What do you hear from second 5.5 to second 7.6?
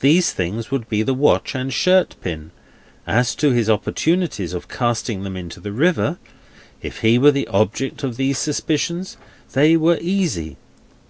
the river; if he were the